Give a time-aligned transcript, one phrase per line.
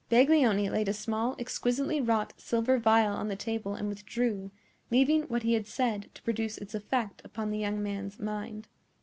[0.09, 4.49] Baglioni laid a small, exquisitely wrought silver vial on the table and withdrew,
[4.89, 8.67] leaving what he had said to produce its effect upon the young man's mind.